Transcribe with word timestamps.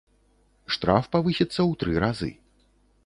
Штраф 0.75 1.05
павысіцца 1.17 1.59
ў 1.59 1.71
тры 1.85 1.93
разы. 2.05 2.31